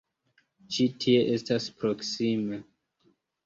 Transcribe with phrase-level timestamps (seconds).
[0.77, 2.63] Ĉi tie estas proksime.